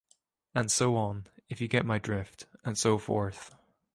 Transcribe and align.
And 0.55 0.71
so 0.71 0.95
on, 0.95 1.27
if 1.47 1.61
you 1.61 1.67
get 1.67 1.85
my 1.85 1.99
drift, 1.99 2.47
and 2.65 2.75
so 2.75 2.97
forth. 2.97 3.53